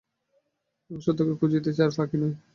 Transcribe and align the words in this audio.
এখন 0.81 0.99
সত্যকে 1.05 1.33
খুঁজিতেছি, 1.39 1.79
আর 1.83 1.91
ফাঁকি 1.97 2.17
নয়। 2.21 2.35